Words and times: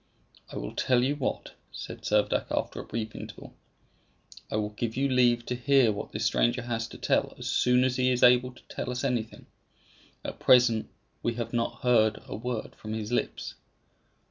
"I 0.51 0.57
will 0.57 0.73
tell 0.73 1.03
you 1.03 1.15
what," 1.15 1.53
said 1.71 2.01
Servadac 2.01 2.47
after 2.49 2.79
a 2.79 2.83
brief 2.85 3.15
interval; 3.15 3.53
"I 4.49 4.55
will 4.55 4.71
give 4.71 4.97
you 4.97 5.07
leave 5.07 5.45
to 5.45 5.53
hear 5.55 5.91
what 5.91 6.11
this 6.11 6.25
stranger 6.25 6.63
has 6.63 6.87
to 6.87 6.97
tell 6.97 7.35
as 7.37 7.45
soon 7.45 7.83
as 7.83 7.97
he 7.97 8.09
is 8.11 8.23
able 8.23 8.51
to 8.51 8.63
tell 8.63 8.89
us 8.89 9.03
anything; 9.03 9.45
at 10.25 10.39
present 10.39 10.89
we 11.21 11.35
have 11.35 11.53
not 11.53 11.81
heard 11.81 12.17
a 12.25 12.35
word 12.35 12.73
from 12.75 12.93
his 12.93 13.11
lips." 13.11 13.53